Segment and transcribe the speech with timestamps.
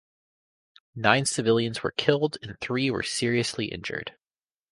[0.95, 4.17] Nine civilians were killed and three were seriously injured.